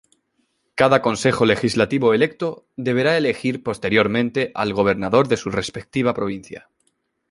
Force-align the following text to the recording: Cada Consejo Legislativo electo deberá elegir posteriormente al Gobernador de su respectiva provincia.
Cada 0.73 1.03
Consejo 1.03 1.45
Legislativo 1.45 2.15
electo 2.15 2.65
deberá 2.75 3.17
elegir 3.19 3.61
posteriormente 3.61 4.51
al 4.55 4.73
Gobernador 4.73 5.27
de 5.27 5.37
su 5.37 5.51
respectiva 5.51 6.15
provincia. 6.15 6.71